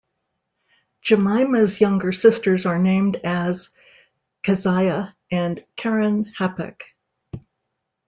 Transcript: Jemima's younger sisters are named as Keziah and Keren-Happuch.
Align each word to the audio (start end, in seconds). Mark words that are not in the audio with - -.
Jemima's 1.03 1.79
younger 1.79 2.11
sisters 2.11 2.65
are 2.65 2.79
named 2.79 3.17
as 3.23 3.69
Keziah 4.41 5.15
and 5.29 5.63
Keren-Happuch. 5.75 6.81